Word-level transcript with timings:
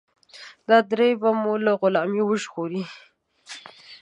دا 0.67 0.77
درې 0.91 1.09
به 1.21 1.29
مو 1.41 1.53
له 1.65 1.71
غلامۍ 1.81 2.21
وژغوري. 2.25 2.83